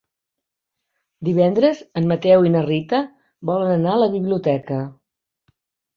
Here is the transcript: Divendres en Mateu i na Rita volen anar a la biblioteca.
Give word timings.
Divendres 1.27 1.83
en 2.01 2.09
Mateu 2.11 2.47
i 2.49 2.53
na 2.55 2.65
Rita 2.69 3.03
volen 3.51 3.75
anar 3.75 3.95
a 3.99 4.03
la 4.05 4.09
biblioteca. 4.19 4.85